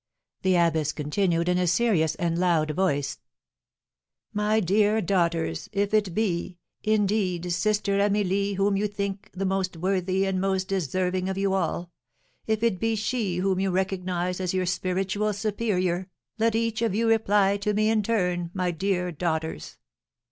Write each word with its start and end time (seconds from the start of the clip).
The 0.41 0.55
abbess 0.55 0.93
continued, 0.93 1.47
in 1.47 1.59
a 1.59 1.67
serious 1.67 2.15
and 2.15 2.35
loud 2.39 2.71
voice: 2.71 3.19
"My 4.33 4.59
dear 4.59 4.99
daughters, 4.99 5.69
if 5.73 5.93
it 5.93 6.15
be, 6.15 6.57
indeed, 6.81 7.53
Sister 7.53 7.99
Amelie 7.99 8.53
whom 8.53 8.75
you 8.75 8.87
think 8.87 9.29
the 9.33 9.45
most 9.45 9.77
worthy 9.77 10.25
and 10.25 10.41
most 10.41 10.67
deserving 10.69 11.29
of 11.29 11.37
you 11.37 11.53
all, 11.53 11.91
if 12.47 12.63
it 12.63 12.79
be 12.79 12.95
she 12.95 13.37
whom 13.37 13.59
you 13.59 13.69
recognise 13.69 14.39
as 14.39 14.55
your 14.55 14.65
spiritual 14.65 15.33
superior, 15.33 16.09
let 16.39 16.55
each 16.55 16.81
of 16.81 16.95
you 16.95 17.07
reply 17.07 17.57
to 17.57 17.71
me 17.71 17.87
in 17.87 18.01
turn, 18.01 18.49
my 18.55 18.71
dear 18.71 19.11
daughters." 19.11 19.77